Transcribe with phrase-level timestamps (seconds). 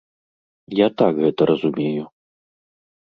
[0.79, 2.03] Я так гэта разумею.